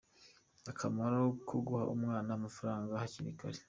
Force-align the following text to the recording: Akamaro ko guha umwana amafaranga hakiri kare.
Akamaro 0.71 1.19
ko 1.47 1.55
guha 1.65 1.85
umwana 1.95 2.29
amafaranga 2.37 2.99
hakiri 3.01 3.33
kare. 3.39 3.59